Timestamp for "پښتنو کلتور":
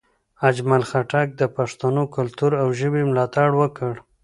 1.55-2.51